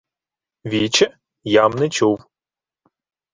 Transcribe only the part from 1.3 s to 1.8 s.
Я-м